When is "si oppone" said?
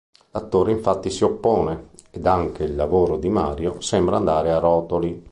1.11-1.89